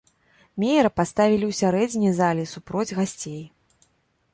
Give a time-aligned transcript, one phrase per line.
[0.63, 3.43] Меера паставілі ў сярэдзіне залі супроць гасцей.